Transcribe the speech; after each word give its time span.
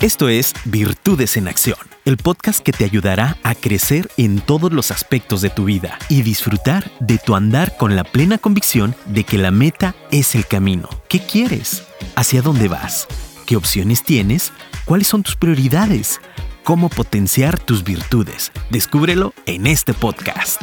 Esto 0.00 0.28
es 0.28 0.54
Virtudes 0.64 1.36
en 1.36 1.48
Acción, 1.48 1.78
el 2.04 2.18
podcast 2.18 2.60
que 2.60 2.70
te 2.70 2.84
ayudará 2.84 3.36
a 3.42 3.56
crecer 3.56 4.08
en 4.16 4.38
todos 4.38 4.72
los 4.72 4.92
aspectos 4.92 5.40
de 5.40 5.50
tu 5.50 5.64
vida 5.64 5.98
y 6.08 6.22
disfrutar 6.22 6.88
de 7.00 7.18
tu 7.18 7.34
andar 7.34 7.76
con 7.76 7.96
la 7.96 8.04
plena 8.04 8.38
convicción 8.38 8.94
de 9.06 9.24
que 9.24 9.38
la 9.38 9.50
meta 9.50 9.96
es 10.12 10.36
el 10.36 10.46
camino. 10.46 10.88
¿Qué 11.08 11.18
quieres? 11.18 11.82
¿Hacia 12.14 12.42
dónde 12.42 12.68
vas? 12.68 13.08
¿Qué 13.44 13.56
opciones 13.56 14.04
tienes? 14.04 14.52
¿Cuáles 14.84 15.08
son 15.08 15.24
tus 15.24 15.34
prioridades? 15.34 16.20
¿Cómo 16.62 16.90
potenciar 16.90 17.58
tus 17.58 17.82
virtudes? 17.82 18.52
Descúbrelo 18.70 19.34
en 19.46 19.66
este 19.66 19.94
podcast. 19.94 20.62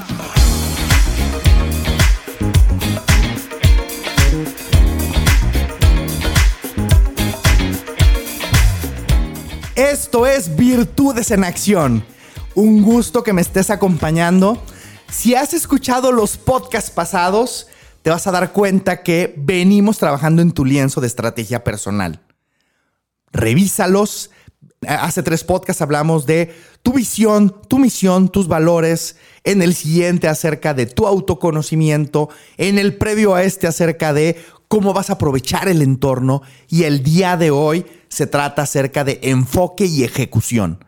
Esto 9.96 10.28
es 10.28 10.58
Virtudes 10.58 11.32
en 11.32 11.46
Acción. 11.46 12.04
Un 12.54 12.84
gusto 12.84 13.24
que 13.24 13.32
me 13.32 13.40
estés 13.40 13.70
acompañando. 13.70 14.62
Si 15.10 15.36
has 15.36 15.54
escuchado 15.54 16.12
los 16.12 16.36
podcasts 16.36 16.92
pasados, 16.92 17.68
te 18.02 18.10
vas 18.10 18.28
a 18.28 18.32
dar 18.32 18.52
cuenta 18.52 19.04
que 19.04 19.34
venimos 19.38 19.98
trabajando 19.98 20.42
en 20.42 20.52
tu 20.52 20.66
lienzo 20.66 21.00
de 21.00 21.08
estrategia 21.08 21.64
personal. 21.64 22.20
Revísalos. 23.32 24.32
Hace 24.86 25.24
tres 25.24 25.46
podcasts 25.46 25.82
hablamos 25.82 26.26
de 26.26 26.54
tu 26.84 26.92
visión, 26.92 27.56
tu 27.70 27.80
misión, 27.80 28.28
tus 28.28 28.50
valores. 28.50 29.16
En 29.46 29.62
el 29.62 29.74
siguiente 29.74 30.28
acerca 30.28 30.74
de 30.74 30.88
tu 30.88 31.08
autoconocimiento. 31.08 32.28
En 32.58 32.80
el 32.80 32.98
previo 32.98 33.34
a 33.34 33.44
este 33.44 33.66
acerca 33.66 34.12
de 34.12 34.44
cómo 34.68 34.92
vas 34.92 35.10
a 35.10 35.14
aprovechar 35.14 35.70
el 35.70 35.82
entorno. 35.82 36.42
Y 36.68 36.84
el 36.84 37.02
día 37.02 37.38
de 37.38 37.52
hoy 37.52 37.86
se 38.16 38.26
trata 38.28 38.62
acerca 38.62 39.04
de 39.04 39.20
enfoque 39.24 39.88
y 39.88 40.06
ejecución. 40.06 40.86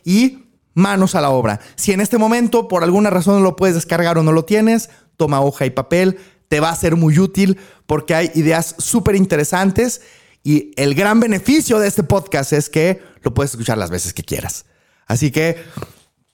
y 0.03 0.45
manos 0.73 1.14
a 1.14 1.22
la 1.22 1.30
obra. 1.30 1.59
Si 1.76 1.92
en 1.92 2.02
este 2.02 2.17
momento 2.17 2.67
por 2.67 2.83
alguna 2.83 3.11
razón 3.11 3.44
lo 3.44 3.55
puedes 3.55 3.76
descargar 3.76 4.17
o 4.17 4.23
no 4.23 4.31
lo 4.31 4.45
tienes, 4.45 4.89
toma 5.16 5.42
hoja 5.42 5.67
y 5.67 5.70
papel, 5.70 6.17
te 6.52 6.60
va 6.60 6.70
a 6.70 6.76
ser 6.76 6.98
muy 6.98 7.18
útil 7.18 7.58
porque 7.88 8.14
hay 8.14 8.30
ideas 8.36 8.76
súper 8.78 9.16
interesantes 9.16 10.02
y 10.44 10.74
el 10.76 10.96
gran 10.96 11.22
beneficio 11.22 11.80
de 11.80 11.88
este 11.88 12.04
podcast 12.04 12.52
es 12.52 12.70
que 12.70 13.02
lo 13.22 13.34
puedes 13.34 13.52
escuchar 13.52 13.78
las 13.78 13.90
veces 13.90 14.14
que 14.14 14.24
quieras. 14.24 14.66
Así 15.08 15.32
que 15.32 15.64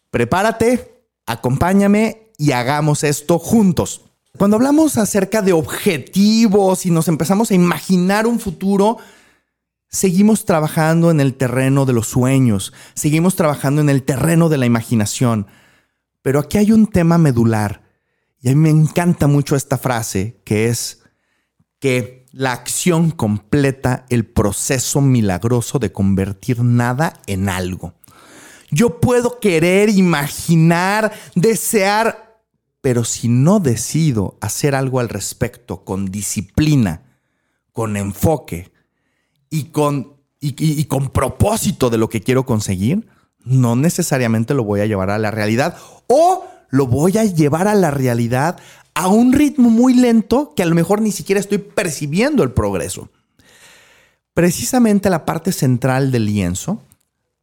prepárate, 0.10 1.06
acompáñame 1.28 2.32
y 2.36 2.54
hagamos 2.54 3.04
esto 3.04 3.38
juntos. 3.38 4.06
Cuando 4.40 4.56
hablamos 4.58 4.98
acerca 4.98 5.44
de 5.44 5.54
objetivos 5.54 6.88
y 6.88 6.90
nos 6.90 7.08
empezamos 7.10 7.52
a 7.52 7.54
imaginar 7.54 8.26
un 8.26 8.40
futuro, 8.40 8.98
seguimos 9.88 10.46
trabajando 10.46 11.12
en 11.12 11.20
el 11.20 11.36
terreno 11.36 11.86
de 11.86 11.94
los 11.94 12.08
sueños, 12.08 12.74
seguimos 12.96 13.36
trabajando 13.36 13.82
en 13.82 13.90
el 13.90 14.02
terreno 14.02 14.50
de 14.50 14.58
la 14.58 14.66
imaginación. 14.66 15.46
Pero 16.24 16.40
aquí 16.40 16.58
hay 16.58 16.72
un 16.72 16.88
tema 16.88 17.20
medular 17.20 17.87
y 18.48 18.50
a 18.50 18.56
mí 18.56 18.62
me 18.62 18.70
encanta 18.70 19.28
mucho 19.28 19.58
esta 19.58 19.78
frase 19.78 20.40
que 20.46 20.70
es 20.70 21.04
que 21.80 22.26
la 22.32 22.54
acción 22.54 23.12
completa 23.12 24.06
el 24.08 24.26
proceso 24.26 25.02
milagroso 25.02 25.80
de 25.80 25.92
convertir 25.92 26.64
nada 26.64 27.20
en 27.28 27.50
algo. 27.50 27.96
Yo 28.72 29.02
puedo 29.02 29.42
querer, 29.42 29.90
imaginar, 29.90 31.12
desear, 31.36 32.42
pero 32.80 33.04
si 33.04 33.28
no 33.28 33.60
decido 33.60 34.38
hacer 34.40 34.76
algo 34.76 35.02
al 35.02 35.10
respecto 35.10 35.84
con 35.84 36.06
disciplina, 36.06 37.20
con 37.74 37.98
enfoque 37.98 38.72
y 39.50 39.72
con, 39.72 40.22
y, 40.40 40.86
con 40.86 41.10
propósito 41.10 41.90
de 41.90 41.98
lo 41.98 42.08
que 42.08 42.22
quiero 42.22 42.46
conseguir, 42.46 43.10
no 43.44 43.76
necesariamente 43.76 44.54
lo 44.54 44.64
voy 44.64 44.80
a 44.80 44.86
llevar 44.86 45.10
a 45.10 45.18
la 45.18 45.32
realidad 45.32 45.78
o 46.08 46.46
lo 46.70 46.88
voy 46.88 47.18
a 47.18 47.26
llevar 47.26 47.68
a 47.68 47.76
la 47.76 47.92
realidad 47.92 48.60
a 48.94 49.08
un 49.08 49.34
ritmo 49.34 49.70
muy 49.70 49.94
lento 49.94 50.54
que 50.56 50.64
a 50.64 50.66
lo 50.66 50.76
mejor 50.76 51.02
ni 51.02 51.12
siquiera 51.12 51.40
estoy 51.40 51.60
percibiendo 51.60 52.44
el 52.44 52.52
progreso. 52.52 53.10
Precisamente 54.34 55.10
la 55.10 55.26
parte 55.26 55.52
central 55.52 56.12
del 56.12 56.26
lienzo 56.26 56.82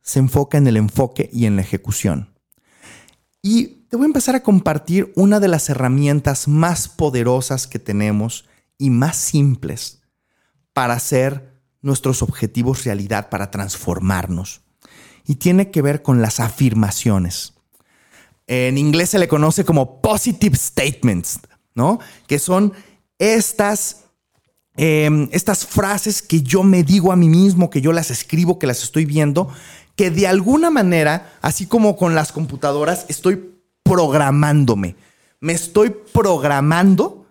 se 0.02 0.18
enfoca 0.18 0.58
en 0.58 0.66
el 0.66 0.76
enfoque 0.76 1.30
y 1.32 1.46
en 1.46 1.56
la 1.56 1.62
ejecución. 1.62 2.28
Y 3.40 3.84
te 3.88 3.96
voy 3.96 4.04
a 4.04 4.06
empezar 4.06 4.34
a 4.34 4.42
compartir 4.42 5.12
una 5.14 5.38
de 5.38 5.48
las 5.48 5.68
herramientas 5.68 6.48
más 6.48 6.88
poderosas 6.88 7.66
que 7.66 7.78
tenemos 7.78 8.46
y 8.78 8.90
más 8.90 9.16
simples 9.16 10.02
para 10.72 10.94
hacer 10.94 11.54
nuestros 11.80 12.22
objetivos 12.22 12.84
realidad, 12.84 13.28
para 13.28 13.50
transformarnos. 13.50 14.62
Y 15.26 15.36
tiene 15.36 15.70
que 15.70 15.82
ver 15.82 16.02
con 16.02 16.22
las 16.22 16.40
afirmaciones. 16.40 17.54
En 18.46 18.76
inglés 18.76 19.10
se 19.10 19.18
le 19.18 19.28
conoce 19.28 19.64
como 19.64 20.00
positive 20.00 20.56
statements, 20.56 21.40
¿no? 21.74 21.98
Que 22.26 22.38
son 22.38 22.72
estas, 23.18 24.04
em, 24.76 25.28
estas 25.32 25.66
frases 25.66 26.20
que 26.20 26.42
yo 26.42 26.62
me 26.62 26.82
digo 26.82 27.10
a 27.12 27.16
mí 27.16 27.28
mismo, 27.28 27.70
que 27.70 27.80
yo 27.80 27.92
las 27.92 28.10
escribo, 28.10 28.58
que 28.58 28.66
las 28.66 28.82
estoy 28.82 29.04
viendo, 29.06 29.48
que 29.96 30.10
de 30.10 30.26
alguna 30.26 30.70
manera, 30.70 31.32
así 31.40 31.66
como 31.66 31.96
con 31.96 32.14
las 32.14 32.32
computadoras, 32.32 33.06
estoy 33.08 33.54
programándome. 33.82 34.96
Me 35.40 35.52
estoy 35.52 35.90
programando 35.90 37.26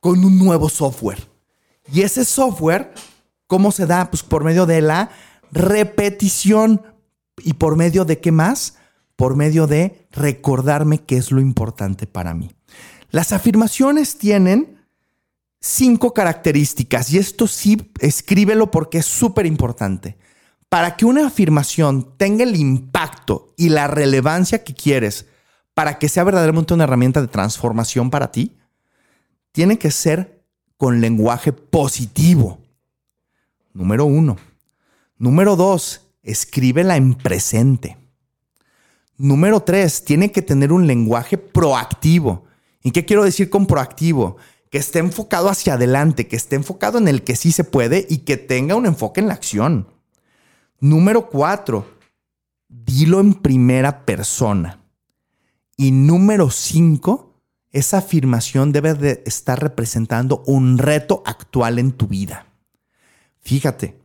con 0.00 0.24
un 0.24 0.38
nuevo 0.38 0.68
software. 0.68 1.26
Y 1.92 2.02
ese 2.02 2.24
software, 2.24 2.92
¿cómo 3.46 3.72
se 3.72 3.86
da? 3.86 4.10
Pues 4.10 4.22
por 4.22 4.44
medio 4.44 4.66
de 4.66 4.82
la 4.82 5.10
repetición. 5.50 6.82
¿Y 7.38 7.54
por 7.54 7.76
medio 7.76 8.04
de 8.04 8.18
qué 8.18 8.32
más? 8.32 8.76
Por 9.16 9.36
medio 9.36 9.66
de 9.66 10.06
recordarme 10.12 11.04
qué 11.04 11.16
es 11.16 11.32
lo 11.32 11.40
importante 11.40 12.06
para 12.06 12.34
mí. 12.34 12.52
Las 13.10 13.32
afirmaciones 13.32 14.18
tienen 14.18 14.78
cinco 15.60 16.12
características 16.12 17.10
y 17.10 17.18
esto 17.18 17.46
sí 17.46 17.92
escríbelo 18.00 18.70
porque 18.70 18.98
es 18.98 19.06
súper 19.06 19.46
importante. 19.46 20.16
Para 20.68 20.96
que 20.96 21.06
una 21.06 21.26
afirmación 21.26 22.16
tenga 22.16 22.44
el 22.44 22.56
impacto 22.56 23.54
y 23.56 23.70
la 23.70 23.86
relevancia 23.86 24.62
que 24.64 24.74
quieres 24.74 25.26
para 25.76 25.98
que 25.98 26.08
sea 26.08 26.24
verdaderamente 26.24 26.72
una 26.72 26.84
herramienta 26.84 27.20
de 27.20 27.28
transformación 27.28 28.08
para 28.08 28.32
ti, 28.32 28.56
tiene 29.52 29.78
que 29.78 29.90
ser 29.90 30.42
con 30.78 31.02
lenguaje 31.02 31.52
positivo. 31.52 32.58
Número 33.74 34.06
uno. 34.06 34.38
Número 35.18 35.54
dos, 35.54 36.00
escríbela 36.22 36.96
en 36.96 37.14
presente. 37.14 37.98
Número 39.18 39.60
tres, 39.60 40.04
tiene 40.04 40.30
que 40.30 40.42
tener 40.42 40.72
un 40.72 40.86
lenguaje 40.86 41.38
proactivo. 41.38 42.44
¿Y 42.82 42.90
qué 42.90 43.04
quiero 43.04 43.24
decir 43.24 43.48
con 43.48 43.66
proactivo? 43.66 44.36
Que 44.70 44.78
esté 44.78 44.98
enfocado 44.98 45.48
hacia 45.48 45.74
adelante, 45.74 46.28
que 46.28 46.36
esté 46.36 46.56
enfocado 46.56 46.98
en 46.98 47.08
el 47.08 47.22
que 47.22 47.36
sí 47.36 47.50
se 47.50 47.64
puede 47.64 48.06
y 48.08 48.18
que 48.18 48.36
tenga 48.36 48.74
un 48.76 48.86
enfoque 48.86 49.20
en 49.20 49.28
la 49.28 49.34
acción. 49.34 49.88
Número 50.80 51.30
cuatro, 51.30 51.86
dilo 52.68 53.20
en 53.20 53.34
primera 53.34 54.04
persona. 54.04 54.82
Y 55.76 55.90
número 55.92 56.50
cinco, 56.50 57.40
esa 57.72 57.98
afirmación 57.98 58.72
debe 58.72 58.94
de 58.94 59.22
estar 59.26 59.60
representando 59.62 60.42
un 60.46 60.78
reto 60.78 61.22
actual 61.24 61.78
en 61.78 61.92
tu 61.92 62.06
vida. 62.06 62.46
Fíjate, 63.40 63.98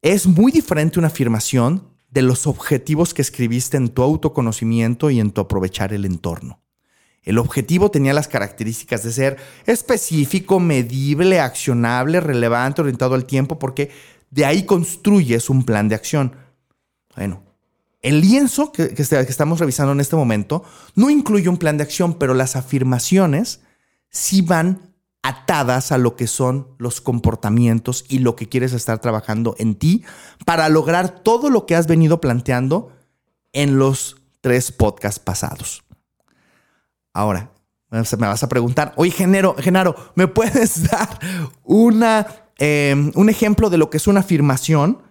es 0.00 0.26
muy 0.26 0.50
diferente 0.50 0.98
una 0.98 1.08
afirmación 1.08 1.91
de 2.12 2.22
los 2.22 2.46
objetivos 2.46 3.14
que 3.14 3.22
escribiste 3.22 3.78
en 3.78 3.88
tu 3.88 4.02
autoconocimiento 4.02 5.10
y 5.10 5.18
en 5.18 5.30
tu 5.30 5.40
aprovechar 5.40 5.94
el 5.94 6.04
entorno. 6.04 6.60
El 7.22 7.38
objetivo 7.38 7.90
tenía 7.90 8.12
las 8.12 8.28
características 8.28 9.02
de 9.02 9.12
ser 9.12 9.36
específico, 9.64 10.60
medible, 10.60 11.40
accionable, 11.40 12.20
relevante, 12.20 12.82
orientado 12.82 13.14
al 13.14 13.24
tiempo, 13.24 13.58
porque 13.58 13.90
de 14.30 14.44
ahí 14.44 14.66
construyes 14.66 15.48
un 15.48 15.64
plan 15.64 15.88
de 15.88 15.94
acción. 15.94 16.36
Bueno, 17.16 17.42
el 18.02 18.20
lienzo 18.20 18.72
que, 18.72 18.92
que, 18.92 19.02
estamos 19.02 19.58
revisando 19.58 19.92
en 19.92 20.00
este 20.00 20.16
momento 20.16 20.64
no 20.94 21.08
incluye 21.08 21.48
un 21.48 21.56
plan 21.56 21.78
de 21.78 21.84
acción, 21.84 22.14
pero 22.14 22.34
las 22.34 22.56
afirmaciones 22.56 23.60
sí 24.10 24.42
van 24.42 24.91
atadas 25.22 25.92
a 25.92 25.98
lo 25.98 26.16
que 26.16 26.26
son 26.26 26.68
los 26.78 27.00
comportamientos 27.00 28.04
y 28.08 28.18
lo 28.18 28.34
que 28.36 28.48
quieres 28.48 28.72
estar 28.72 28.98
trabajando 29.00 29.54
en 29.58 29.76
ti 29.76 30.04
para 30.44 30.68
lograr 30.68 31.20
todo 31.20 31.48
lo 31.48 31.64
que 31.64 31.76
has 31.76 31.86
venido 31.86 32.20
planteando 32.20 32.92
en 33.52 33.78
los 33.78 34.16
tres 34.40 34.72
podcasts 34.72 35.20
pasados. 35.20 35.84
Ahora, 37.12 37.52
me 37.90 38.00
vas 38.00 38.42
a 38.42 38.48
preguntar, 38.48 38.94
oye, 38.96 39.10
Genaro, 39.10 39.54
Genaro, 39.58 39.94
¿me 40.14 40.26
puedes 40.26 40.82
dar 40.90 41.18
una 41.62 42.26
eh, 42.64 43.10
un 43.16 43.28
ejemplo 43.28 43.70
de 43.70 43.76
lo 43.76 43.90
que 43.90 43.96
es 43.96 44.06
una 44.06 44.20
afirmación, 44.20 45.02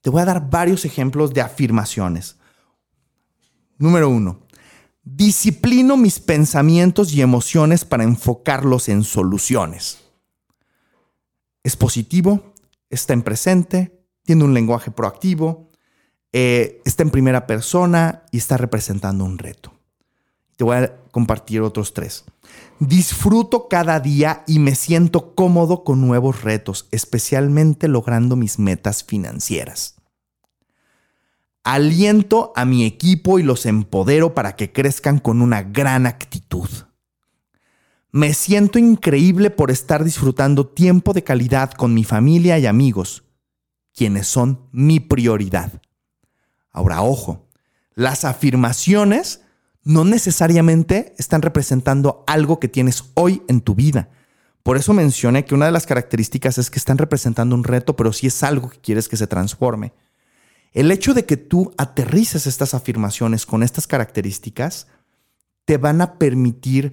te 0.00 0.10
voy 0.10 0.22
a 0.22 0.24
dar 0.24 0.50
varios 0.50 0.84
ejemplos 0.84 1.32
de 1.32 1.40
afirmaciones. 1.40 2.36
Número 3.78 4.08
uno, 4.08 4.40
disciplino 5.06 5.96
mis 5.96 6.18
pensamientos 6.18 7.14
y 7.14 7.22
emociones 7.22 7.84
para 7.84 8.02
enfocarlos 8.02 8.88
en 8.88 9.04
soluciones. 9.04 9.98
Es 11.62 11.76
positivo, 11.76 12.52
está 12.90 13.12
en 13.12 13.22
presente, 13.22 14.04
tiene 14.24 14.42
un 14.42 14.52
lenguaje 14.52 14.90
proactivo, 14.90 15.70
eh, 16.32 16.82
está 16.84 17.04
en 17.04 17.10
primera 17.10 17.46
persona 17.46 18.24
y 18.32 18.38
está 18.38 18.56
representando 18.56 19.24
un 19.24 19.38
reto. 19.38 19.72
Te 20.56 20.64
voy 20.64 20.76
a 20.76 20.96
compartir 21.12 21.60
otros 21.60 21.94
tres. 21.94 22.24
Disfruto 22.80 23.68
cada 23.68 24.00
día 24.00 24.42
y 24.48 24.58
me 24.58 24.74
siento 24.74 25.34
cómodo 25.34 25.84
con 25.84 26.00
nuevos 26.00 26.42
retos, 26.42 26.88
especialmente 26.90 27.86
logrando 27.86 28.34
mis 28.34 28.58
metas 28.58 29.04
financieras. 29.04 29.95
Aliento 31.68 32.52
a 32.54 32.64
mi 32.64 32.84
equipo 32.84 33.40
y 33.40 33.42
los 33.42 33.66
empodero 33.66 34.34
para 34.34 34.54
que 34.54 34.70
crezcan 34.70 35.18
con 35.18 35.42
una 35.42 35.64
gran 35.64 36.06
actitud. 36.06 36.68
Me 38.12 38.34
siento 38.34 38.78
increíble 38.78 39.50
por 39.50 39.72
estar 39.72 40.04
disfrutando 40.04 40.68
tiempo 40.68 41.12
de 41.12 41.24
calidad 41.24 41.72
con 41.72 41.92
mi 41.92 42.04
familia 42.04 42.56
y 42.60 42.66
amigos, 42.66 43.24
quienes 43.92 44.28
son 44.28 44.68
mi 44.70 45.00
prioridad. 45.00 45.82
Ahora, 46.70 47.02
ojo, 47.02 47.48
las 47.94 48.24
afirmaciones 48.24 49.40
no 49.82 50.04
necesariamente 50.04 51.16
están 51.18 51.42
representando 51.42 52.22
algo 52.28 52.60
que 52.60 52.68
tienes 52.68 53.06
hoy 53.14 53.42
en 53.48 53.60
tu 53.60 53.74
vida. 53.74 54.08
Por 54.62 54.76
eso 54.76 54.92
mencioné 54.92 55.44
que 55.44 55.56
una 55.56 55.66
de 55.66 55.72
las 55.72 55.86
características 55.86 56.58
es 56.58 56.70
que 56.70 56.78
están 56.78 56.98
representando 56.98 57.56
un 57.56 57.64
reto, 57.64 57.96
pero 57.96 58.12
sí 58.12 58.28
es 58.28 58.44
algo 58.44 58.70
que 58.70 58.78
quieres 58.78 59.08
que 59.08 59.16
se 59.16 59.26
transforme. 59.26 59.92
El 60.72 60.90
hecho 60.90 61.14
de 61.14 61.24
que 61.24 61.36
tú 61.36 61.72
aterrices 61.78 62.46
estas 62.46 62.74
afirmaciones 62.74 63.46
con 63.46 63.62
estas 63.62 63.86
características 63.86 64.88
te 65.64 65.78
van 65.78 66.00
a 66.00 66.18
permitir 66.18 66.92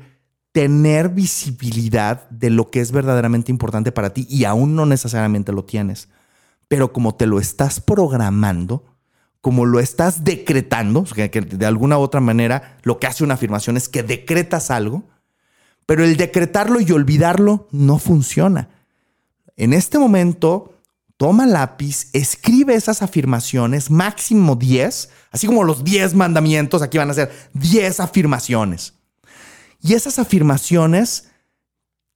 tener 0.51 1.09
visibilidad 1.09 2.29
de 2.29 2.49
lo 2.49 2.69
que 2.69 2.79
es 2.79 2.91
verdaderamente 2.91 3.51
importante 3.51 3.91
para 3.91 4.13
ti 4.13 4.25
y 4.29 4.45
aún 4.45 4.75
no 4.75 4.85
necesariamente 4.85 5.51
lo 5.51 5.65
tienes. 5.65 6.09
Pero 6.67 6.93
como 6.93 7.15
te 7.15 7.25
lo 7.25 7.39
estás 7.39 7.81
programando, 7.81 8.85
como 9.41 9.65
lo 9.65 9.79
estás 9.79 10.23
decretando, 10.23 11.03
que, 11.03 11.27
de 11.27 11.65
alguna 11.65 11.97
u 11.97 12.01
otra 12.01 12.21
manera 12.21 12.77
lo 12.83 12.99
que 12.99 13.07
hace 13.07 13.23
una 13.23 13.33
afirmación 13.33 13.77
es 13.77 13.89
que 13.89 14.03
decretas 14.03 14.71
algo, 14.71 15.03
pero 15.85 16.03
el 16.03 16.17
decretarlo 16.17 16.79
y 16.79 16.91
olvidarlo 16.91 17.67
no 17.71 17.99
funciona. 17.99 18.69
En 19.57 19.73
este 19.73 19.99
momento 19.99 20.72
toma 21.17 21.45
lápiz, 21.45 22.09
escribe 22.13 22.75
esas 22.75 23.01
afirmaciones, 23.01 23.89
máximo 23.89 24.55
10, 24.55 25.09
así 25.31 25.47
como 25.47 25.63
los 25.63 25.83
10 25.83 26.15
mandamientos, 26.15 26.81
aquí 26.81 26.97
van 26.97 27.09
a 27.09 27.13
ser 27.13 27.31
10 27.53 27.99
afirmaciones. 27.99 28.93
Y 29.81 29.93
esas 29.93 30.19
afirmaciones 30.19 31.29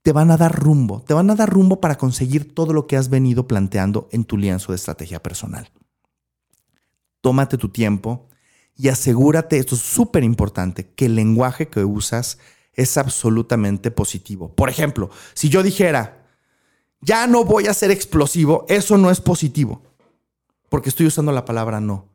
te 0.02 0.14
van 0.14 0.32
a 0.32 0.38
dar 0.38 0.58
rumbo, 0.58 1.02
te 1.02 1.14
van 1.14 1.30
a 1.30 1.36
dar 1.36 1.50
rumbo 1.50 1.82
para 1.82 1.98
conseguir 1.98 2.54
todo 2.54 2.72
lo 2.72 2.88
que 2.88 2.96
has 2.96 3.10
venido 3.10 3.48
planteando 3.48 4.08
en 4.12 4.24
tu 4.24 4.38
lienzo 4.38 4.72
de 4.72 4.78
estrategia 4.78 5.22
personal. 5.22 5.70
Tómate 7.20 7.58
tu 7.58 7.70
tiempo 7.70 8.30
y 8.74 8.88
asegúrate, 8.88 9.58
esto 9.58 9.76
es 9.76 9.82
súper 9.82 10.24
importante, 10.24 10.88
que 10.96 11.08
el 11.08 11.16
lenguaje 11.16 11.68
que 11.68 11.84
usas 11.84 12.38
es 12.74 12.98
absolutamente 12.98 13.92
positivo. 13.92 14.54
Por 14.54 14.70
ejemplo, 14.70 15.10
si 15.34 15.50
yo 15.50 15.64
dijera, 15.64 16.17
ya 17.02 17.28
no 17.28 17.46
voy 17.46 17.68
a 17.68 17.74
ser 17.74 17.92
explosivo, 17.92 18.66
eso 18.70 18.98
no 18.98 19.12
es 19.12 19.22
positivo, 19.22 19.82
porque 20.70 20.90
estoy 20.90 21.08
usando 21.08 21.32
la 21.32 21.46
palabra 21.46 21.80
no. 21.80 22.10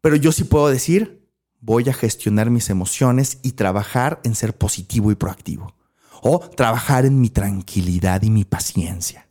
Pero 0.00 0.16
yo 0.16 0.32
sí 0.32 0.44
puedo 0.44 0.68
decir, 0.68 1.28
voy 1.60 1.88
a 1.88 1.94
gestionar 1.94 2.50
mis 2.50 2.70
emociones 2.70 3.38
y 3.42 3.52
trabajar 3.52 4.20
en 4.24 4.34
ser 4.34 4.56
positivo 4.56 5.10
y 5.10 5.14
proactivo. 5.14 5.74
O 6.22 6.40
trabajar 6.40 7.06
en 7.06 7.20
mi 7.20 7.30
tranquilidad 7.30 8.22
y 8.22 8.30
mi 8.30 8.44
paciencia. 8.44 9.28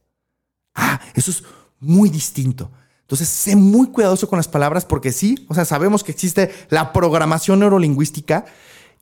Ah, 0.74 1.02
eso 1.14 1.32
es 1.32 1.44
muy 1.80 2.10
distinto. 2.10 2.72
Entonces, 3.02 3.28
sé 3.28 3.56
muy 3.56 3.88
cuidadoso 3.88 4.28
con 4.28 4.38
las 4.38 4.48
palabras 4.48 4.86
porque 4.86 5.12
sí, 5.12 5.46
o 5.50 5.54
sea, 5.54 5.66
sabemos 5.66 6.04
que 6.04 6.12
existe 6.12 6.52
la 6.70 6.92
programación 6.94 7.60
neurolingüística 7.60 8.46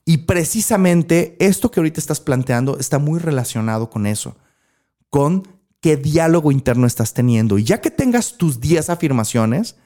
y 0.04 0.18
precisamente 0.18 1.36
esto 1.38 1.70
que 1.70 1.80
ahorita 1.80 2.00
estás 2.00 2.20
planteando 2.20 2.78
está 2.78 2.98
muy 2.98 3.18
relacionado 3.18 3.90
con 3.90 4.06
eso 4.06 4.36
con 5.14 5.46
qué 5.80 5.96
diálogo 5.96 6.50
interno 6.50 6.88
estás 6.88 7.14
teniendo. 7.14 7.56
Y 7.56 7.62
ya 7.62 7.80
que 7.80 7.92
tengas 7.92 8.36
tus 8.36 8.58
10 8.58 8.90
afirmaciones, 8.90 9.76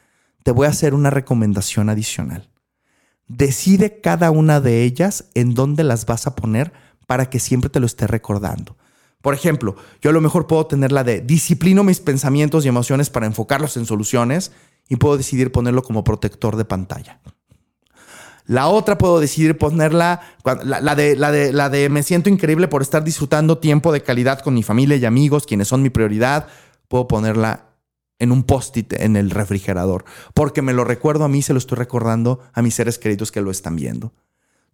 te 0.43 0.53
voy 0.53 0.67
a 0.67 0.71
hacer 0.71 0.95
una 0.95 1.11
recomendación 1.11 1.91
adicional. 1.91 2.49
Decide 3.27 4.01
cada 4.01 4.31
una 4.31 4.63
de 4.63 4.85
ellas 4.85 5.27
en 5.35 5.53
dónde 5.53 5.85
las 5.85 6.07
vas 6.07 6.27
a 6.27 6.35
poner 6.35 6.73
para 7.07 7.29
que 7.29 7.41
siempre 7.41 7.69
te 7.69 7.79
lo 7.79 7.85
esté 7.85 8.07
recordando. 8.07 8.79
Por 9.21 9.35
ejemplo, 9.35 9.77
yo 10.01 10.09
a 10.09 10.15
lo 10.15 10.23
mejor 10.23 10.47
puedo 10.47 10.67
tener 10.67 10.93
la 10.93 11.05
de 11.05 11.21
disciplino 11.21 11.85
mis 11.85 12.01
pensamientos 12.01 12.65
y 12.65 12.69
emociones 12.69 13.11
para 13.11 13.27
enfocarlos 13.27 13.77
en 13.77 13.85
soluciones 13.85 14.53
y 14.89 14.97
puedo 14.97 15.19
decidir 15.19 15.53
ponerlo 15.53 15.83
como 15.83 16.05
protector 16.05 16.57
de 16.57 16.65
pantalla. 16.65 17.21
La 18.49 18.69
otra 18.69 18.97
puedo 18.97 19.21
decidir 19.21 19.59
ponerla, 19.59 20.23
la, 20.65 20.95
de, 20.95 21.17
la, 21.17 21.31
de, 21.31 21.53
la 21.53 21.69
de 21.69 21.91
me 21.91 22.03
siento 22.03 22.31
increíble 22.31 22.67
por 22.67 22.81
estar 22.81 23.05
disfrutando 23.05 23.59
tiempo 23.59 23.93
de 23.93 24.03
calidad 24.03 24.41
con 24.41 24.55
mi 24.55 24.63
familia 24.63 24.97
y 24.97 25.05
amigos, 25.05 25.45
quienes 25.45 25.69
son 25.69 25.83
mi 25.83 25.91
prioridad. 25.91 26.49
Puedo 26.89 27.07
ponerla 27.07 27.67
en 28.19 28.33
un 28.33 28.45
post-it 28.45 28.95
en 28.95 29.17
el 29.17 29.31
refrigerador, 29.31 30.07
porque 30.33 30.63
me 30.63 30.73
lo 30.73 30.85
recuerdo 30.85 31.25
a 31.25 31.29
mí, 31.29 31.43
se 31.43 31.53
lo 31.53 31.59
estoy 31.59 31.77
recordando 31.77 32.41
a 32.55 32.63
mis 32.63 32.75
seres 32.75 32.99
queridos 32.99 33.31
que 33.31 33.43
lo 33.43 33.51
están 33.51 33.77
viendo. 33.77 34.15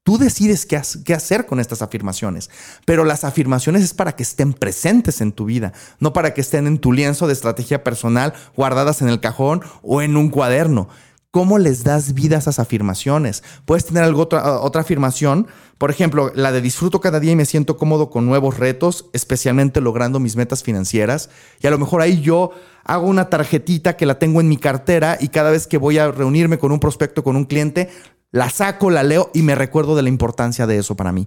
Tú 0.05 0.19
decides 0.19 0.67
qué, 0.67 0.81
qué, 1.05 1.13
hacer 1.13 1.45
con 1.45 1.59
estas 1.59 1.83
afirmaciones, 1.83 2.51
pero 2.85 3.05
las 3.05 3.25
afirmaciones 3.25 3.83
es 3.83 3.93
para 3.93 4.15
que 4.15 4.23
estén 4.23 4.53
presentes 4.53 5.21
en 5.21 5.33
tu 5.33 5.47
vida, 5.47 5.73
no 5.99 6.13
para 6.13 6.33
que 6.33 6.43
estén 6.43 6.69
en 6.69 6.79
tu 6.79 6.93
lienzo 6.93 7.27
de 7.27 7.33
estrategia 7.33 7.83
personal 7.83 8.35
guardadas 8.55 9.03
en 9.03 9.09
el 9.09 9.19
cajón 9.19 9.63
o 9.83 10.01
en 10.01 10.17
un 10.17 10.29
cuaderno. 10.29 10.89
¿Cómo 11.35 11.59
les 11.59 11.83
das 11.83 12.15
vida 12.15 12.37
a 12.37 12.39
esas 12.39 12.61
afirmaciones? 12.61 13.43
Puedes 13.65 13.85
tener 13.85 14.05
algo, 14.05 14.23
otra, 14.23 14.61
otra 14.61 14.83
afirmación, 14.83 15.49
por 15.79 15.91
ejemplo, 15.91 16.31
la 16.37 16.53
de 16.53 16.61
disfruto 16.61 17.01
cada 17.01 17.19
día 17.19 17.33
y 17.33 17.35
me 17.35 17.45
siento 17.45 17.77
cómodo 17.77 18.09
con 18.09 18.25
nuevos 18.25 18.57
retos, 18.57 19.07
especialmente 19.13 19.81
logrando 19.81 20.21
mis 20.21 20.37
metas 20.37 20.63
financieras. 20.63 21.31
Y 21.61 21.67
a 21.67 21.73
lo 21.73 21.79
mejor 21.79 22.03
ahí 22.03 22.21
yo 22.21 22.53
hago 22.85 23.09
una 23.09 23.31
tarjetita 23.31 23.97
que 23.97 24.07
la 24.07 24.21
tengo 24.21 24.41
en 24.41 24.49
mi 24.49 24.59
cartera 24.59 25.19
y 25.21 25.27
cada 25.27 25.51
vez 25.51 25.67
que 25.67 25.77
voy 25.77 25.99
a 25.99 26.13
reunirme 26.13 26.61
con 26.61 26.71
un 26.71 26.79
prospecto, 26.79 27.25
con 27.25 27.35
un 27.35 27.47
cliente, 27.47 27.91
la 28.31 28.49
saco, 28.49 28.89
la 28.89 29.03
leo 29.03 29.33
y 29.35 29.43
me 29.43 29.57
recuerdo 29.57 29.97
de 29.97 30.03
la 30.03 30.11
importancia 30.11 30.69
de 30.69 30.79
eso 30.79 30.95
para 30.95 31.11
mí. 31.11 31.27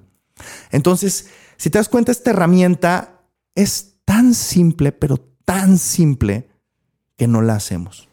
Entonces, 0.72 1.32
si 1.58 1.70
te 1.70 1.80
das 1.80 1.90
cuenta, 1.90 2.14
esta 2.14 2.30
herramienta 2.30 3.24
es 3.56 3.96
tan 4.06 4.34
simple, 4.34 4.94
pero 4.94 5.18
tan 5.44 5.78
simple 5.78 6.48
que 7.18 7.28
no 7.28 7.42
la 7.42 7.56
hacemos. 7.56 8.08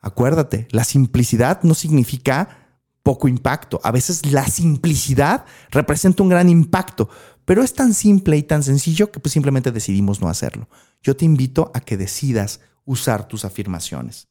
Acuérdate, 0.00 0.66
la 0.70 0.84
simplicidad 0.84 1.62
no 1.62 1.74
significa 1.74 2.60
poco 3.02 3.28
impacto. 3.28 3.80
A 3.82 3.90
veces 3.90 4.26
la 4.26 4.46
simplicidad 4.46 5.44
representa 5.70 6.22
un 6.22 6.28
gran 6.28 6.48
impacto, 6.48 7.08
pero 7.44 7.62
es 7.62 7.74
tan 7.74 7.94
simple 7.94 8.36
y 8.36 8.42
tan 8.42 8.62
sencillo 8.62 9.10
que 9.10 9.20
pues 9.20 9.32
simplemente 9.32 9.72
decidimos 9.72 10.20
no 10.20 10.28
hacerlo. 10.28 10.68
Yo 11.02 11.16
te 11.16 11.24
invito 11.24 11.70
a 11.74 11.80
que 11.80 11.96
decidas 11.96 12.60
usar 12.84 13.28
tus 13.28 13.44
afirmaciones. 13.44 14.28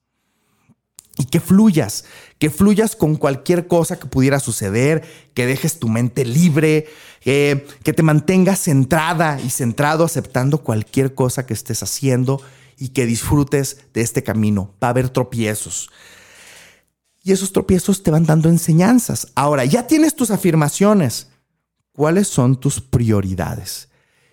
Y 1.17 1.25
que 1.25 1.41
fluyas, 1.41 2.05
que 2.37 2.49
fluyas 2.49 2.95
con 2.95 3.17
cualquier 3.17 3.67
cosa 3.67 3.99
que 3.99 4.05
pudiera 4.05 4.39
suceder, 4.39 5.03
que 5.33 5.45
dejes 5.45 5.77
tu 5.77 5.89
mente 5.89 6.23
libre, 6.23 6.87
que 7.21 7.65
te 7.83 8.03
mantengas 8.03 8.59
centrada 8.59 9.39
y 9.41 9.49
centrado 9.49 10.05
aceptando 10.05 10.63
cualquier 10.63 11.13
cosa 11.13 11.45
que 11.45 11.53
estés 11.53 11.83
haciendo 11.83 12.41
y 12.79 12.89
que 12.89 13.05
disfrutes 13.05 13.77
de 13.93 14.01
este 14.01 14.23
camino. 14.23 14.73
Va 14.81 14.87
a 14.87 14.91
haber 14.91 15.09
tropiezos. 15.09 15.89
Y 17.21 17.33
esos 17.33 17.51
tropiezos 17.51 18.01
te 18.01 18.09
van 18.09 18.25
dando 18.25 18.47
enseñanzas. 18.47 19.27
Ahora, 19.35 19.65
ya 19.65 19.85
tienes 19.85 20.15
tus 20.15 20.31
afirmaciones. 20.31 21.27
¿Cuáles 21.91 22.29
son 22.29 22.57
tus 22.59 22.79
prioridades? 22.79 23.89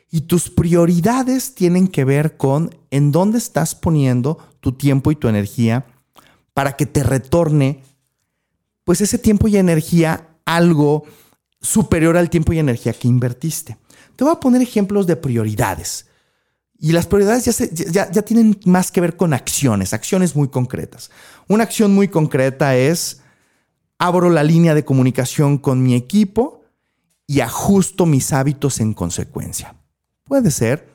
Y 0.09 0.23
tus 0.23 0.49
prioridades 0.49 1.57
tienen 1.57 1.89
que 1.89 2.05
ver 2.05 2.37
con 2.37 2.75
en 2.91 3.11
dónde 3.11 3.39
estás 3.39 3.75
poniendo 3.75 4.39
tu 4.61 4.73
tiempo 4.73 5.11
y 5.11 5.17
tu 5.17 5.27
energía 5.27 5.87
para 6.55 6.77
que 6.77 6.87
te 6.87 7.03
retorne 7.03 7.83
pues 8.85 9.01
ese 9.01 9.19
tiempo 9.19 9.49
y 9.49 9.57
energía 9.57 10.29
algo 10.45 11.03
superior 11.61 12.17
al 12.17 12.31
tiempo 12.31 12.53
y 12.53 12.61
energía 12.61 12.93
que 12.93 13.09
invertiste. 13.09 13.77
Te 14.15 14.23
voy 14.23 14.33
a 14.33 14.41
poner 14.41 14.63
ejemplos 14.63 15.09
de 15.09 15.17
prioridades. 15.17 16.06
Y 16.79 16.93
las 16.93 17.07
prioridades 17.07 17.45
ya, 17.91 18.11
ya, 18.11 18.23
tienen 18.23 18.59
más 18.67 18.91
que 18.91 19.01
ver 19.01 19.17
con 19.17 19.33
acciones, 19.33 19.95
acciones 19.95 20.37
muy 20.37 20.49
concretas. 20.49 21.11
Una 21.49 21.65
acción 21.65 21.95
muy 21.95 22.09
concreta 22.09 22.77
es, 22.77 23.23
abro 23.99 24.29
la 24.29 24.43
línea 24.43 24.75
de 24.75 24.85
comunicación 24.85 25.57
con 25.57 25.83
mi 25.83 25.95
equipo 25.95 26.65
y 27.27 27.41
ajusto 27.41 28.05
mis 28.05 28.33
hábitos 28.33 28.81
en 28.81 28.93
consecuencia. 28.93 29.75
Puede 30.25 30.51
ser 30.51 30.95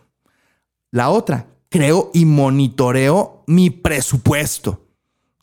La 0.92 1.10
otra, 1.10 1.48
creo 1.70 2.12
y 2.14 2.26
monitoreo 2.26 3.44
mi 3.48 3.70
presupuesto, 3.70 4.88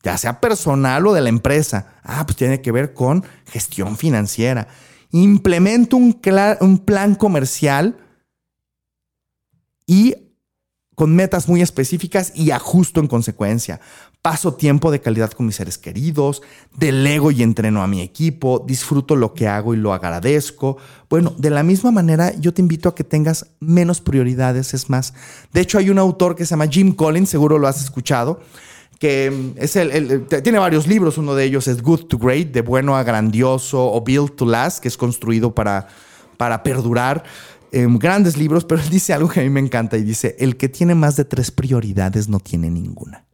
ya 0.03 0.19
sea 0.19 0.41
personal 0.41 1.07
o 1.07 1.15
de 1.15 1.23
la 1.23 1.31
empresa. 1.31 1.95
Ah, 2.03 2.25
pues 2.27 2.37
tiene 2.37 2.61
que 2.61 2.71
ver 2.71 2.93
con 2.93 3.25
gestión 3.47 3.97
financiera. 3.97 4.69
Implemento 5.11 5.97
un, 5.97 6.21
un 6.61 6.79
plan 6.79 7.15
comercial 7.15 7.97
y 9.87 10.28
con 10.99 11.15
metas 11.15 11.49
muy 11.49 11.63
específicas 11.63 12.33
y 12.35 12.51
ajusto 12.51 12.99
en 12.99 13.07
consecuencia. 13.07 13.81
Paso 14.21 14.55
tiempo 14.55 14.91
de 14.91 15.01
calidad 15.01 15.31
con 15.31 15.47
mis 15.47 15.55
seres 15.55 15.79
queridos, 15.79 16.43
delego 16.77 17.31
y 17.31 17.45
entreno 17.45 17.85
a 17.85 17.87
mi 17.87 18.01
equipo, 18.01 18.65
disfruto 18.67 19.15
lo 19.15 19.33
que 19.33 19.47
hago 19.47 19.75
y 19.75 19.77
lo 19.77 19.93
agradezco. 19.93 20.77
Bueno, 21.09 21.33
de 21.39 21.51
la 21.51 21.63
misma 21.63 21.93
manera 21.93 22.35
yo 22.41 22.53
te 22.53 22.63
invito 22.63 22.89
a 22.89 22.97
que 22.97 23.05
tengas 23.05 23.47
menos 23.61 24.01
prioridades, 24.01 24.75
es 24.75 24.91
más. 24.91 25.15
De 25.53 25.61
hecho 25.61 25.79
hay 25.79 25.89
un 25.89 26.01
autor 26.01 26.35
que 26.35 26.45
se 26.45 26.51
llama 26.51 26.67
Jim 26.67 26.93
Collins, 26.93 27.29
seguro 27.29 27.61
lo 27.61 27.69
has 27.69 27.81
escuchado, 27.81 28.41
que 28.99 29.31
mm, 29.31 29.63
es 29.63 29.77
el, 29.77 30.27
tiene 30.27 30.59
varios 30.59 30.89
libros, 30.89 31.17
uno 31.17 31.37
de 31.37 31.45
ellos 31.45 31.69
es 31.69 31.81
Good 31.81 32.07
to 32.07 32.19
Great, 32.19 32.49
de 32.49 32.63
bueno 32.63 32.97
a 32.97 33.05
grandioso, 33.05 33.93
o 33.93 34.03
Build 34.03 34.35
to 34.35 34.47
Last, 34.47 34.81
que 34.81 34.89
es 34.89 34.97
construido 34.97 35.55
para, 35.55 35.87
para 36.37 36.65
perdurar. 36.65 37.23
Em, 37.71 37.99
grandes 37.99 38.37
libros, 38.37 38.65
pero 38.65 38.81
él 38.81 38.89
dice 38.89 39.13
algo 39.13 39.29
que 39.29 39.41
a 39.41 39.43
mí 39.43 39.51
me 39.51 39.61
encanta 39.61 39.97
y 39.97 40.03
dice, 40.03 40.37
el 40.39 40.57
que 40.57 40.69
tiene 40.69 40.95
más 40.95 41.17
de 41.17 41.25
tres 41.25 41.51
prioridades 41.51 42.29
no 42.29 42.41
tiene 42.41 42.71
ninguna. 42.71 43.27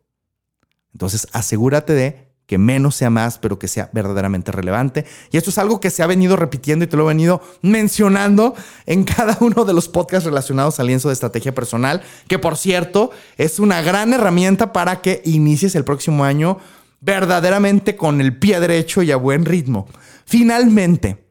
Entonces, 0.93 1.29
asegúrate 1.33 1.93
de 1.93 2.35
que 2.47 2.59
menos 2.59 2.97
sea 2.97 3.11
más, 3.11 3.38
pero 3.38 3.59
que 3.59 3.69
sea 3.69 3.88
verdaderamente 3.93 4.53
relevante. 4.53 5.07
Y 5.31 5.38
esto 5.38 5.50
es 5.50 5.59
algo 5.59 5.81
que 5.81 5.91
se 5.91 6.03
ha 6.03 6.07
venido 6.07 6.37
repitiendo 6.37 6.85
y 6.85 6.88
te 6.88 6.97
lo 6.97 7.05
he 7.05 7.09
venido 7.09 7.41
mencionando 7.62 8.55
en 8.87 9.05
cada 9.05 9.38
uno 9.41 9.64
de 9.64 9.73
los 9.73 9.88
podcasts 9.88 10.26
relacionados 10.26 10.79
al 10.79 10.88
lienzo 10.88 11.09
de 11.09 11.14
estrategia 11.14 11.55
personal, 11.55 12.03
que 12.29 12.38
por 12.38 12.57
cierto 12.57 13.11
es 13.38 13.59
una 13.59 13.83
gran 13.83 14.12
herramienta 14.12 14.73
para 14.73 15.00
que 15.00 15.23
inicies 15.25 15.75
el 15.75 15.85
próximo 15.85 16.25
año 16.25 16.59
verdaderamente 17.00 17.97
con 17.97 18.21
el 18.21 18.37
pie 18.37 18.61
derecho 18.61 19.03
y 19.03 19.11
a 19.11 19.17
buen 19.17 19.45
ritmo. 19.45 19.87
Finalmente, 20.25 21.24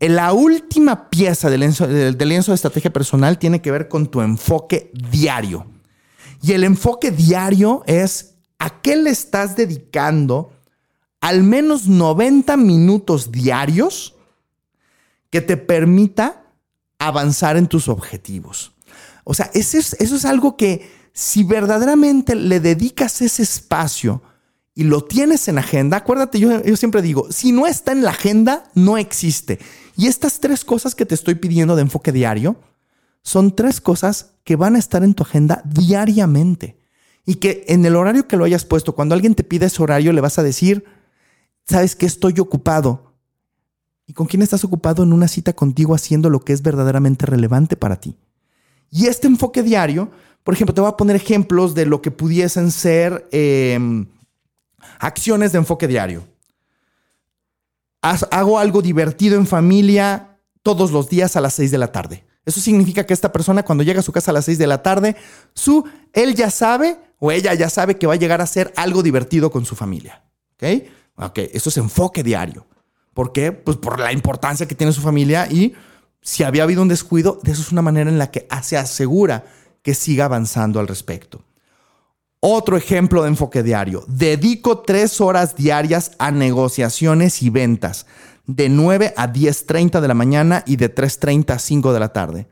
la 0.00 0.32
última 0.32 1.10
pieza 1.10 1.50
del 1.50 1.60
lienzo, 1.60 1.86
de 1.86 2.54
estrategia 2.54 2.90
personal 2.90 3.38
tiene 3.38 3.60
que 3.60 3.70
ver 3.70 3.88
con 3.88 4.06
tu 4.06 4.22
enfoque 4.22 4.90
diario. 5.10 5.66
Y 6.42 6.52
el 6.52 6.64
enfoque 6.64 7.10
diario 7.10 7.82
es 7.86 8.34
a 8.58 8.80
qué 8.80 8.96
le 8.96 9.10
estás 9.10 9.56
dedicando 9.56 10.52
al 11.20 11.42
menos 11.42 11.86
90 11.86 12.56
minutos 12.56 13.30
diarios 13.30 14.14
que 15.28 15.42
te 15.42 15.58
permita 15.58 16.44
avanzar 16.98 17.58
en 17.58 17.66
tus 17.66 17.88
objetivos. 17.88 18.72
O 19.24 19.34
sea, 19.34 19.50
eso 19.52 19.76
es, 19.76 19.94
eso 20.00 20.16
es 20.16 20.24
algo 20.24 20.56
que 20.56 20.90
si 21.12 21.44
verdaderamente 21.44 22.34
le 22.34 22.58
dedicas 22.58 23.20
ese 23.20 23.42
espacio 23.42 24.22
y 24.80 24.84
lo 24.84 25.04
tienes 25.04 25.46
en 25.48 25.58
agenda, 25.58 25.98
acuérdate, 25.98 26.40
yo, 26.40 26.58
siempre 26.74 27.02
digo, 27.02 27.30
si 27.30 27.52
no 27.52 27.66
está 27.66 27.92
en 27.92 28.02
la 28.02 28.12
agenda, 28.12 28.64
no 28.74 28.96
existe. 28.96 29.58
Y 29.94 30.06
estas 30.06 30.40
tres 30.40 30.64
cosas 30.64 30.94
que 30.94 31.04
te 31.04 31.14
estoy 31.14 31.34
pidiendo 31.34 31.76
de 31.76 31.82
enfoque 31.82 32.12
diario 32.12 32.56
son 33.22 33.54
tres 33.54 33.82
cosas 33.82 34.30
que 34.42 34.56
van 34.56 34.76
a 34.76 34.78
estar 34.78 35.04
en 35.04 35.12
tu 35.12 35.22
agenda 35.22 35.60
diariamente. 35.66 36.78
Y 37.26 37.34
que 37.34 37.62
en 37.68 37.84
el 37.84 37.94
horario 37.94 38.26
que 38.26 38.38
lo 38.38 38.44
hayas 38.46 38.64
puesto, 38.64 38.94
cuando 38.94 39.14
alguien 39.14 39.34
te 39.34 39.44
pide 39.44 39.66
ese 39.66 39.82
horario, 39.82 40.14
le 40.14 40.22
vas 40.22 40.38
a 40.38 40.42
decir, 40.42 40.86
sabes 41.68 41.94
que 41.94 42.06
estoy 42.06 42.40
ocupado. 42.40 43.12
¿Y 44.06 44.14
con 44.14 44.28
quién 44.28 44.40
estás 44.40 44.64
ocupado 44.64 45.02
en 45.02 45.12
una 45.12 45.28
cita 45.28 45.52
contigo 45.52 45.94
haciendo 45.94 46.30
lo 46.30 46.40
que 46.40 46.54
es 46.54 46.62
verdaderamente 46.62 47.26
relevante 47.26 47.76
para 47.76 48.00
ti? 48.00 48.16
Y 48.90 49.08
este 49.08 49.26
enfoque 49.26 49.62
diario, 49.62 50.10
por 50.42 50.54
ejemplo, 50.54 50.72
te 50.72 50.80
voy 50.80 50.88
a 50.88 50.96
poner 50.96 51.16
ejemplos 51.16 51.74
de 51.74 51.84
lo 51.84 52.00
que 52.00 52.10
pudiesen 52.10 52.70
ser 52.70 53.28
em, 53.30 54.06
acciones 54.98 55.52
de 55.52 55.58
enfoque 55.58 55.86
diario 55.86 56.24
hago 58.02 58.58
algo 58.58 58.82
divertido 58.82 59.36
en 59.36 59.46
familia 59.46 60.38
todos 60.62 60.90
los 60.90 61.08
días 61.08 61.36
a 61.36 61.40
las 61.40 61.54
6 61.54 61.70
de 61.70 61.78
la 61.78 61.92
tarde. 61.92 62.24
Eso 62.44 62.60
significa 62.60 63.04
que 63.04 63.14
esta 63.14 63.32
persona 63.32 63.62
cuando 63.62 63.84
llega 63.84 64.00
a 64.00 64.02
su 64.02 64.12
casa 64.12 64.30
a 64.30 64.34
las 64.34 64.46
6 64.46 64.58
de 64.58 64.66
la 64.66 64.82
tarde, 64.82 65.16
su, 65.54 65.84
él 66.12 66.34
ya 66.34 66.50
sabe 66.50 66.98
o 67.18 67.30
ella 67.30 67.52
ya 67.54 67.68
sabe 67.68 67.96
que 67.96 68.06
va 68.06 68.14
a 68.14 68.16
llegar 68.16 68.40
a 68.40 68.44
hacer 68.44 68.72
algo 68.76 69.02
divertido 69.02 69.50
con 69.50 69.64
su 69.64 69.76
familia. 69.76 70.22
¿Ok? 70.54 70.64
Ok, 71.16 71.38
eso 71.52 71.68
es 71.68 71.76
enfoque 71.76 72.22
diario. 72.22 72.66
¿Por 73.12 73.32
qué? 73.32 73.52
Pues 73.52 73.76
por 73.76 74.00
la 74.00 74.12
importancia 74.12 74.66
que 74.66 74.74
tiene 74.74 74.92
su 74.92 75.02
familia 75.02 75.46
y 75.50 75.74
si 76.22 76.42
había 76.44 76.62
habido 76.62 76.82
un 76.82 76.88
descuido, 76.88 77.38
de 77.42 77.52
eso 77.52 77.60
es 77.60 77.72
una 77.72 77.82
manera 77.82 78.08
en 78.08 78.18
la 78.18 78.30
que 78.30 78.46
se 78.62 78.78
asegura 78.78 79.44
que 79.82 79.94
siga 79.94 80.26
avanzando 80.26 80.80
al 80.80 80.88
respecto. 80.88 81.44
Otro 82.42 82.78
ejemplo 82.78 83.22
de 83.22 83.28
enfoque 83.28 83.62
diario. 83.62 84.02
Dedico 84.08 84.78
tres 84.78 85.20
horas 85.20 85.56
diarias 85.56 86.12
a 86.18 86.30
negociaciones 86.30 87.42
y 87.42 87.50
ventas, 87.50 88.06
de 88.46 88.70
9 88.70 89.12
a 89.14 89.30
10.30 89.30 90.00
de 90.00 90.08
la 90.08 90.14
mañana 90.14 90.64
y 90.66 90.76
de 90.76 90.94
3.30 90.94 91.50
a 91.50 91.58
5 91.58 91.92
de 91.92 92.00
la 92.00 92.14
tarde. 92.14 92.48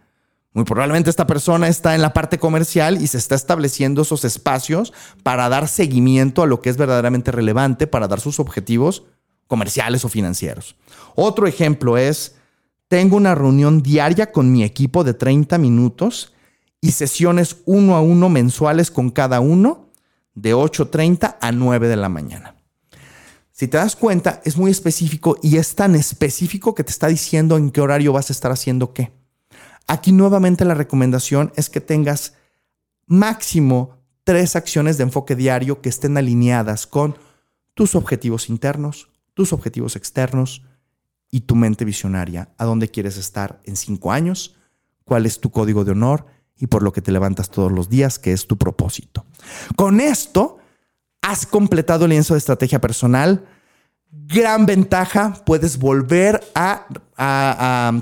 Muy 0.52 0.64
probablemente 0.64 1.08
esta 1.08 1.26
persona 1.26 1.68
está 1.68 1.94
en 1.94 2.02
la 2.02 2.12
parte 2.12 2.38
comercial 2.38 3.00
y 3.00 3.06
se 3.06 3.16
está 3.16 3.34
estableciendo 3.34 4.02
esos 4.02 4.26
espacios 4.26 4.92
para 5.22 5.48
dar 5.48 5.68
seguimiento 5.68 6.42
a 6.42 6.46
lo 6.46 6.60
que 6.60 6.68
es 6.68 6.76
verdaderamente 6.76 7.32
relevante 7.32 7.86
para 7.86 8.08
dar 8.08 8.20
sus 8.20 8.40
objetivos 8.40 9.04
comerciales 9.46 10.04
o 10.04 10.10
financieros. 10.10 10.76
Otro 11.14 11.46
ejemplo 11.46 11.96
es, 11.96 12.34
tengo 12.88 13.16
una 13.16 13.34
reunión 13.34 13.82
diaria 13.82 14.32
con 14.32 14.52
mi 14.52 14.64
equipo 14.64 15.02
de 15.02 15.14
30 15.14 15.56
minutos 15.56 16.34
y 16.80 16.92
sesiones 16.92 17.56
uno 17.64 17.96
a 17.96 18.00
uno 18.00 18.28
mensuales 18.28 18.90
con 18.90 19.10
cada 19.10 19.40
uno 19.40 19.90
de 20.34 20.54
8.30 20.54 21.36
a 21.40 21.52
9 21.52 21.88
de 21.88 21.96
la 21.96 22.08
mañana. 22.08 22.54
Si 23.50 23.66
te 23.66 23.76
das 23.76 23.96
cuenta, 23.96 24.40
es 24.44 24.56
muy 24.56 24.70
específico 24.70 25.36
y 25.42 25.56
es 25.56 25.74
tan 25.74 25.96
específico 25.96 26.74
que 26.74 26.84
te 26.84 26.92
está 26.92 27.08
diciendo 27.08 27.56
en 27.56 27.70
qué 27.70 27.80
horario 27.80 28.12
vas 28.12 28.30
a 28.30 28.32
estar 28.32 28.52
haciendo 28.52 28.94
qué. 28.94 29.10
Aquí 29.88 30.12
nuevamente 30.12 30.64
la 30.64 30.74
recomendación 30.74 31.52
es 31.56 31.68
que 31.68 31.80
tengas 31.80 32.34
máximo 33.06 33.96
tres 34.22 34.54
acciones 34.54 34.98
de 34.98 35.04
enfoque 35.04 35.34
diario 35.34 35.80
que 35.80 35.88
estén 35.88 36.16
alineadas 36.16 36.86
con 36.86 37.18
tus 37.74 37.94
objetivos 37.94 38.48
internos, 38.48 39.08
tus 39.34 39.52
objetivos 39.52 39.96
externos 39.96 40.62
y 41.30 41.40
tu 41.40 41.56
mente 41.56 41.84
visionaria. 41.84 42.50
¿A 42.58 42.64
dónde 42.64 42.90
quieres 42.90 43.16
estar 43.16 43.60
en 43.64 43.76
cinco 43.76 44.12
años? 44.12 44.54
¿Cuál 45.04 45.26
es 45.26 45.40
tu 45.40 45.50
código 45.50 45.84
de 45.84 45.92
honor? 45.92 46.26
Y 46.58 46.66
por 46.66 46.82
lo 46.82 46.92
que 46.92 47.02
te 47.02 47.12
levantas 47.12 47.50
todos 47.50 47.72
los 47.72 47.88
días, 47.88 48.18
que 48.18 48.32
es 48.32 48.46
tu 48.46 48.56
propósito. 48.56 49.24
Con 49.76 50.00
esto, 50.00 50.58
has 51.22 51.46
completado 51.46 52.04
el 52.04 52.10
lienzo 52.10 52.34
de 52.34 52.38
estrategia 52.38 52.80
personal. 52.80 53.46
Gran 54.10 54.66
ventaja, 54.66 55.34
puedes 55.44 55.78
volver 55.78 56.40
a, 56.54 56.86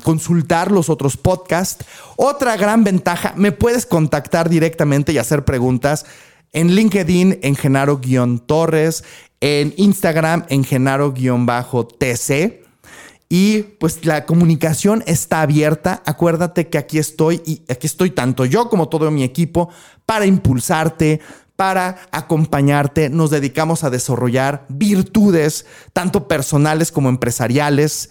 consultar 0.05 0.71
los 0.71 0.91
otros 0.91 1.17
podcasts. 1.17 1.85
Otra 2.17 2.57
gran 2.57 2.85
ventaja, 2.85 3.33
me 3.37 3.51
puedes 3.51 3.87
contactar 3.87 4.51
directamente 4.51 5.13
y 5.13 5.19
hacer 5.19 5.45
preguntas 5.45 6.05
en 6.53 6.75
LinkedIn 6.75 7.41
en 7.43 7.57
Genaro-Torres, 7.57 9.05
en 9.41 9.75
Instagram 9.77 10.45
en 10.49 10.65
Genaro-TC. 10.65 12.66
Y 13.29 13.63
pues 13.63 14.07
la 14.07 14.25
comunicación 14.25 15.03
está 15.07 15.43
abierta. 15.43 16.01
Acuérdate 16.07 16.69
que 16.69 16.79
aquí 16.79 16.99
estoy 16.99 17.43
y 17.45 17.63
aquí 17.69 17.89
estoy 17.89 18.11
tanto 18.11 18.45
yo 18.45 18.69
como 18.69 18.89
todo 18.89 19.11
mi 19.11 19.25
equipo 19.25 19.69
para 20.05 20.27
impulsarte, 20.27 21.21
para 21.57 21.99
acompañarte. 22.13 23.11
Nos 23.11 23.31
dedicamos 23.31 23.83
a 23.83 23.91
desarrollar 23.91 24.65
virtudes, 24.69 25.67
tanto 25.93 26.29
personales 26.29 26.93
como 26.93 27.09
empresariales. 27.09 28.11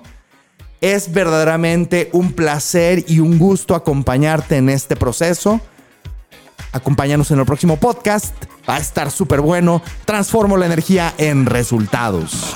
Es 0.81 1.11
verdaderamente 1.11 2.09
un 2.13 2.31
placer 2.31 3.03
y 3.07 3.19
un 3.19 3.37
gusto 3.37 3.75
acompañarte 3.75 4.55
en 4.55 4.69
este 4.69 4.95
proceso. 4.95 5.59
Acompáñanos 6.71 7.31
en 7.31 7.39
el 7.39 7.45
próximo 7.45 7.77
podcast. 7.77 8.33
Va 8.69 8.75
a 8.75 8.79
estar 8.79 9.11
súper 9.11 9.41
bueno. 9.41 9.81
Transformo 10.05 10.57
la 10.57 10.65
energía 10.65 11.13
en 11.17 11.45
resultados. 11.45 12.55